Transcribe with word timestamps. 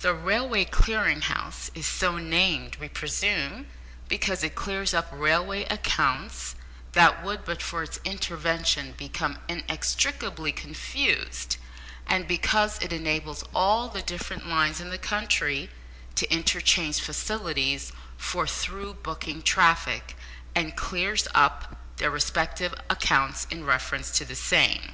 The 0.00 0.12
Railway 0.12 0.64
Clearing 0.64 1.20
House 1.20 1.70
is 1.72 1.86
so 1.86 2.18
named, 2.18 2.74
we 2.80 2.88
presume, 2.88 3.68
because 4.08 4.42
it 4.42 4.56
clears 4.56 4.92
up 4.92 5.06
railway 5.12 5.62
accounts 5.66 6.56
that 6.94 7.22
would, 7.22 7.44
but 7.44 7.62
for 7.62 7.84
its 7.84 8.00
intervention, 8.04 8.90
become 8.98 9.38
inextricably 9.46 10.50
confused, 10.50 11.58
and 12.08 12.26
because 12.26 12.78
it 12.82 12.92
enables 12.92 13.44
all 13.54 13.88
the 13.88 14.02
different 14.02 14.48
lines 14.48 14.80
in 14.80 14.90
the 14.90 14.98
country 14.98 15.70
to 16.16 16.28
interchange 16.28 17.00
facilities 17.00 17.92
for 18.16 18.48
through 18.48 18.94
booking 18.94 19.42
traffic, 19.42 20.16
and 20.56 20.74
clears 20.76 21.28
up 21.36 21.76
their 21.98 22.10
respective 22.10 22.74
accounts 22.90 23.46
in 23.48 23.62
reference 23.62 24.10
to 24.10 24.24
the 24.24 24.34
same. 24.34 24.92